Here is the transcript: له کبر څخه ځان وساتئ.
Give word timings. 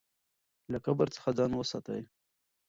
له 0.71 0.77
کبر 0.85 1.07
څخه 1.15 1.29
ځان 1.37 1.51
وساتئ. 1.55 2.01